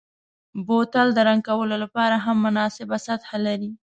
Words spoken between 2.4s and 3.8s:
مناسبه سطحه لري.